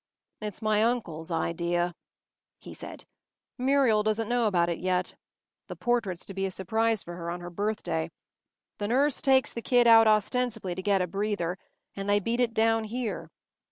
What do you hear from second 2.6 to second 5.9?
said. “Muriel doesn’t know about it yet. The